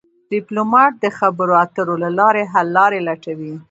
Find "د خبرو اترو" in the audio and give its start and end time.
1.03-1.95